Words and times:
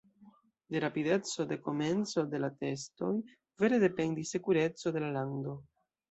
De 0.73 0.79
rapideco 0.83 1.45
de 1.49 1.57
komenco 1.65 2.23
de 2.31 2.39
la 2.45 2.49
testoj 2.63 3.09
vere 3.65 3.79
dependis 3.83 4.31
sekureco 4.37 4.95
de 4.97 5.05
la 5.05 5.11
lando. 5.19 5.55